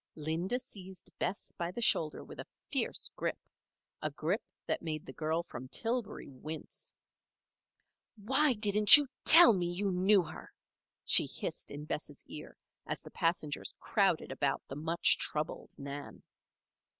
[0.15, 3.37] Linda seized Bess by the shoulder with a fierce grip
[4.01, 6.91] a grip that made the girl from Tillbury wince.
[8.15, 10.51] "Why didn't you tell me you knew her?"
[11.05, 16.23] she hissed in Bess' ear as the passengers crowded about the much troubled Nan.